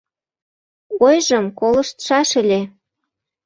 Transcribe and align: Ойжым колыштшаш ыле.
Ойжым 1.05 1.45
колыштшаш 1.59 2.29
ыле. 2.41 2.61